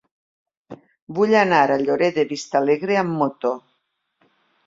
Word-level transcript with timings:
Vull 1.17 1.33
anar 1.41 1.59
a 1.73 1.75
Lloret 1.81 2.17
de 2.21 2.25
Vistalegre 2.31 2.97
amb 3.01 3.15
moto. 3.19 3.51